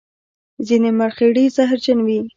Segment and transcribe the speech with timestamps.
[0.67, 2.19] ځینې مرخیړي زهرجن وي